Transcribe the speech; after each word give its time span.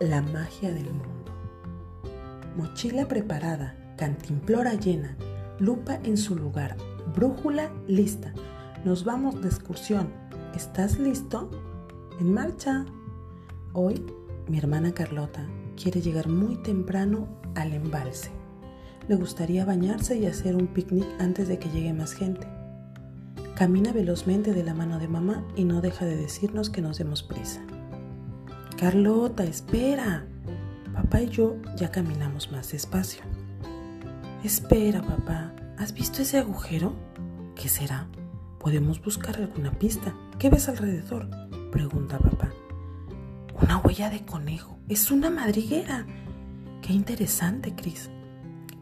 la 0.00 0.22
magia 0.22 0.72
del 0.72 0.92
mundo. 0.92 1.32
Mochila 2.56 3.08
preparada, 3.08 3.74
cantimplora 3.96 4.74
llena, 4.74 5.16
lupa 5.58 5.98
en 6.04 6.16
su 6.16 6.36
lugar, 6.36 6.76
brújula 7.14 7.70
lista. 7.86 8.32
Nos 8.84 9.04
vamos 9.04 9.40
de 9.40 9.48
excursión. 9.48 10.08
¿Estás 10.54 10.98
listo? 10.98 11.50
En 12.20 12.32
marcha. 12.32 12.84
Hoy 13.72 14.04
mi 14.48 14.58
hermana 14.58 14.92
Carlota 14.92 15.46
quiere 15.80 16.00
llegar 16.00 16.28
muy 16.28 16.56
temprano 16.62 17.28
al 17.54 17.72
embalse. 17.72 18.30
Le 19.08 19.16
gustaría 19.16 19.64
bañarse 19.64 20.16
y 20.16 20.26
hacer 20.26 20.54
un 20.54 20.68
picnic 20.68 21.06
antes 21.18 21.48
de 21.48 21.58
que 21.58 21.70
llegue 21.70 21.92
más 21.92 22.12
gente. 22.12 22.46
Camina 23.56 23.92
velozmente 23.92 24.52
de 24.52 24.62
la 24.62 24.74
mano 24.74 24.98
de 24.98 25.08
mamá 25.08 25.44
y 25.56 25.64
no 25.64 25.80
deja 25.80 26.04
de 26.04 26.16
decirnos 26.16 26.70
que 26.70 26.82
nos 26.82 26.98
demos 26.98 27.22
prisa. 27.22 27.60
Carlota, 28.78 29.42
espera. 29.42 30.24
Papá 30.94 31.22
y 31.22 31.28
yo 31.30 31.56
ya 31.74 31.90
caminamos 31.90 32.52
más 32.52 32.70
despacio. 32.70 33.22
Espera, 34.44 35.02
papá. 35.02 35.52
¿Has 35.78 35.92
visto 35.92 36.22
ese 36.22 36.38
agujero? 36.38 36.94
¿Qué 37.56 37.68
será? 37.68 38.06
Podemos 38.60 39.02
buscar 39.02 39.36
alguna 39.36 39.72
pista. 39.72 40.14
¿Qué 40.38 40.48
ves 40.48 40.68
alrededor? 40.68 41.28
Pregunta 41.72 42.20
papá. 42.20 42.50
Una 43.60 43.78
huella 43.78 44.10
de 44.10 44.24
conejo. 44.24 44.78
Es 44.88 45.10
una 45.10 45.28
madriguera. 45.28 46.06
Qué 46.80 46.92
interesante, 46.92 47.74
Chris. 47.74 48.10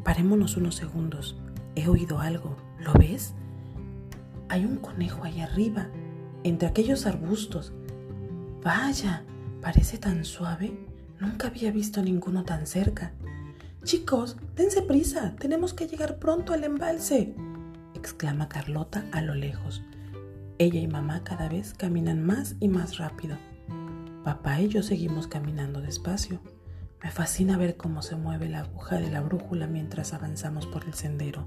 Parémonos 0.05 0.59
unos 0.59 0.75
segundos. 0.75 1.41
He 1.75 1.89
oído 1.89 2.21
algo. 2.21 2.55
¿Lo 2.81 2.93
ves? 2.93 3.33
Hay 4.51 4.67
un 4.67 4.77
conejo 4.77 5.25
ahí 5.25 5.41
arriba, 5.41 5.89
entre 6.45 6.69
aquellos 6.69 7.07
arbustos. 7.07 7.73
Vaya, 8.63 9.25
Parece 9.67 9.99
tan 9.99 10.25
suave. 10.25 10.79
Nunca 11.19 11.49
había 11.49 11.73
visto 11.73 12.01
ninguno 12.01 12.45
tan 12.45 12.69
cerca. 12.69 13.11
Chicos, 13.83 14.37
dense 14.55 14.81
prisa. 14.81 15.35
Tenemos 15.41 15.75
que 15.75 15.89
llegar 15.89 16.21
pronto 16.21 16.53
al 16.53 16.63
embalse. 16.63 17.35
exclama 17.93 18.49
Carlota 18.49 19.05
a 19.11 19.21
lo 19.23 19.35
lejos. 19.35 19.83
Ella 20.59 20.79
y 20.79 20.87
mamá 20.87 21.25
cada 21.25 21.49
vez 21.49 21.75
caminan 21.75 22.25
más 22.25 22.55
y 22.61 22.69
más 22.69 22.99
rápido. 22.99 23.39
Papá 24.23 24.61
y 24.61 24.69
yo 24.69 24.85
seguimos 24.85 25.27
caminando 25.27 25.81
despacio. 25.81 26.41
Me 27.03 27.11
fascina 27.11 27.59
ver 27.59 27.77
cómo 27.77 28.03
se 28.03 28.15
mueve 28.15 28.49
la 28.49 28.61
aguja 28.61 29.01
de 29.01 29.11
la 29.11 29.21
brújula 29.21 29.67
mientras 29.67 30.13
avanzamos 30.13 30.69
por 30.69 30.85
el 30.85 30.95
sendero. 30.95 31.45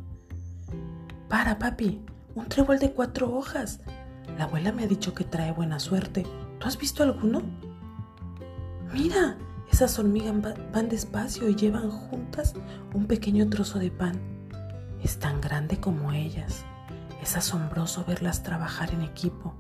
Para, 1.30 1.58
papi, 1.58 2.02
un 2.36 2.50
trébol 2.50 2.80
de 2.80 2.92
cuatro 2.92 3.34
hojas. 3.34 3.80
La 4.38 4.44
abuela 4.44 4.74
me 4.74 4.84
ha 4.84 4.88
dicho 4.88 5.14
que 5.14 5.24
trae 5.24 5.54
buena 5.54 5.80
suerte. 5.80 6.24
¿Tú 6.60 6.68
has 6.68 6.78
visto 6.78 7.02
alguno? 7.02 7.69
Mira, 8.94 9.38
esas 9.72 10.00
hormigas 10.00 10.36
van 10.74 10.90
despacio 10.90 11.48
y 11.48 11.56
llevan 11.56 11.90
juntas 11.92 12.56
un 12.94 13.06
pequeño 13.06 13.50
trozo 13.50 13.80
de 13.80 13.92
pan. 13.92 14.20
Es 15.04 15.20
tan 15.20 15.40
grande 15.42 15.80
como 15.80 16.12
ellas. 16.12 16.66
Es 17.22 17.38
asombroso 17.38 18.04
verlas 18.06 18.44
trabajar 18.44 18.94
en 18.94 19.04
equipo. 19.04 19.54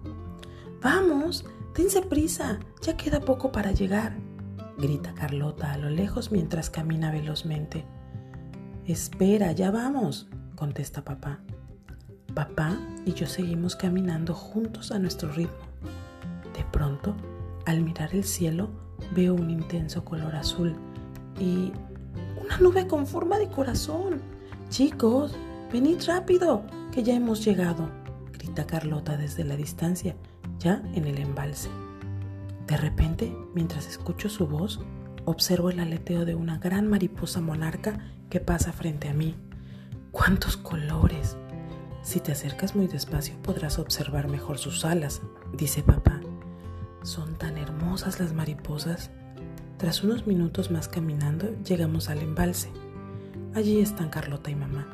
Vamos, 0.81 1.45
dense 1.75 2.02
prisa, 2.02 2.59
ya 2.81 2.97
queda 2.97 3.19
poco 3.19 3.52
para 3.52 3.72
llegar, 3.72 4.16
grita 4.77 5.13
Carlota 5.13 5.73
a 5.73 5.77
lo 5.77 5.89
lejos 5.89 6.31
mientras 6.31 6.69
camina 6.69 7.11
velozmente. 7.11 7.85
Espera, 8.85 9.52
ya 9.52 9.72
vamos, 9.72 10.27
contesta 10.55 11.03
papá. 11.03 11.39
Papá 12.33 12.77
y 13.05 13.13
yo 13.13 13.27
seguimos 13.27 13.75
caminando 13.75 14.33
juntos 14.33 14.91
a 14.91 15.00
nuestro 15.00 15.31
ritmo. 15.31 15.67
De 16.55 16.63
pronto, 16.72 17.16
al 17.66 17.81
mirar 17.81 18.16
el 18.16 18.23
cielo, 18.23 18.89
veo 19.16 19.34
un 19.34 19.50
intenso 19.50 20.04
color 20.04 20.36
azul 20.36 20.75
y 21.40 21.72
una 22.42 22.58
nube 22.59 22.88
con 22.88 23.08
forma 23.08 23.38
de 23.38 23.47
corazón. 23.47 24.22
Chicos, 24.70 25.36
venid 25.72 26.02
rápido, 26.06 26.64
que 26.92 27.03
ya 27.03 27.14
hemos 27.14 27.44
llegado, 27.44 27.90
grita 28.34 28.66
Carlota 28.66 29.18
desde 29.18 29.44
la 29.44 29.56
distancia, 29.56 30.16
ya 30.59 30.81
en 30.94 31.06
el 31.06 31.19
embalse. 31.19 31.69
De 32.68 32.78
repente, 32.78 33.36
mientras 33.56 33.88
escucho 33.88 34.30
su 34.30 34.48
voz, 34.48 34.80
observo 35.25 35.69
el 35.69 35.80
aleteo 35.80 36.25
de 36.25 36.36
una 36.36 36.58
gran 36.59 36.88
mariposa 36.88 37.42
monarca 37.42 38.00
que 38.30 38.40
pasa 38.40 38.72
frente 38.72 39.09
a 39.09 39.14
mí. 39.14 39.36
¡Cuántos 40.12 40.58
colores! 40.58 41.38
Si 42.02 42.19
te 42.19 42.31
acercas 42.31 42.75
muy 42.75 42.88
despacio 42.88 43.36
podrás 43.42 43.78
observar 43.78 44.28
mejor 44.28 44.58
sus 44.58 44.86
alas, 44.86 45.22
dice 45.53 45.84
papá. 45.84 46.22
Son 47.04 47.36
tan 47.36 47.58
hermosas 47.58 48.20
las 48.20 48.34
mariposas. 48.34 49.10
Tras 49.78 50.04
unos 50.04 50.28
minutos 50.28 50.72
más 50.72 50.88
caminando, 50.88 51.48
llegamos 51.64 52.10
al 52.10 52.20
embalse. 52.20 52.70
Allí 53.56 53.80
están 53.80 54.10
Carlota 54.10 54.52
y 54.52 54.56
mamá. 54.56 54.88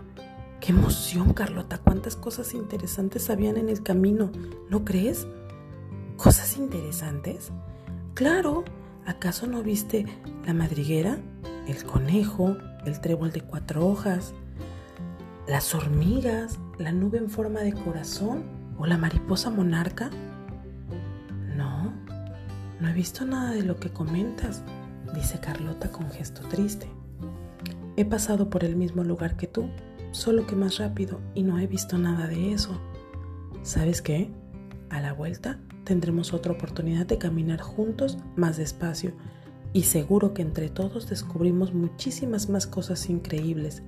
¡Qué 0.61 0.71
emoción, 0.71 1.33
Carlota! 1.33 1.79
¿Cuántas 1.79 2.15
cosas 2.15 2.53
interesantes 2.53 3.29
habían 3.29 3.57
en 3.57 3.69
el 3.69 3.83
camino? 3.83 4.31
¿No 4.69 4.85
crees? 4.85 5.27
¿Cosas 6.17 6.57
interesantes? 6.57 7.51
Claro. 8.13 8.63
¿Acaso 9.05 9.45
no 9.45 9.61
viste 9.61 10.07
la 10.47 10.55
madriguera, 10.55 11.19
el 11.67 11.83
conejo, 11.83 12.57
el 12.85 12.99
trébol 13.01 13.31
de 13.31 13.41
cuatro 13.41 13.85
hojas, 13.85 14.33
las 15.47 15.75
hormigas, 15.75 16.57
la 16.79 16.91
nube 16.91 17.19
en 17.19 17.29
forma 17.29 17.59
de 17.59 17.73
corazón 17.73 18.43
o 18.79 18.87
la 18.87 18.97
mariposa 18.97 19.51
monarca? 19.51 20.09
No 22.85 22.91
he 22.91 22.93
visto 22.93 23.25
nada 23.25 23.49
de 23.49 23.63
lo 23.63 23.79
que 23.79 23.89
comentas, 23.89 24.61
dice 25.15 25.39
Carlota 25.39 25.91
con 25.91 26.07
gesto 26.11 26.47
triste. 26.47 26.85
He 27.97 28.05
pasado 28.05 28.51
por 28.51 28.63
el 28.63 28.75
mismo 28.75 29.03
lugar 29.03 29.37
que 29.37 29.47
tú, 29.47 29.71
solo 30.11 30.45
que 30.45 30.55
más 30.55 30.77
rápido, 30.77 31.19
y 31.33 31.41
no 31.41 31.57
he 31.57 31.65
visto 31.65 31.97
nada 31.97 32.27
de 32.27 32.53
eso. 32.53 32.79
¿Sabes 33.63 34.03
qué? 34.03 34.29
A 34.91 35.01
la 35.01 35.13
vuelta 35.13 35.59
tendremos 35.83 36.31
otra 36.31 36.51
oportunidad 36.51 37.07
de 37.07 37.17
caminar 37.17 37.59
juntos 37.59 38.19
más 38.35 38.55
despacio 38.55 39.13
y 39.73 39.81
seguro 39.81 40.35
que 40.35 40.43
entre 40.43 40.69
todos 40.69 41.09
descubrimos 41.09 41.73
muchísimas 41.73 42.49
más 42.49 42.67
cosas 42.67 43.09
increíbles, 43.09 43.81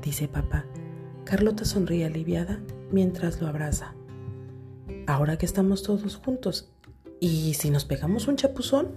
dice 0.00 0.28
papá. 0.28 0.64
Carlota 1.24 1.66
sonríe 1.66 2.06
aliviada 2.06 2.58
mientras 2.90 3.42
lo 3.42 3.48
abraza. 3.48 3.92
Ahora 5.06 5.36
que 5.36 5.44
estamos 5.44 5.82
todos 5.82 6.16
juntos 6.16 6.70
¿Y 7.20 7.52
si 7.52 7.68
nos 7.68 7.84
pegamos 7.84 8.28
un 8.28 8.36
chapuzón? 8.36 8.88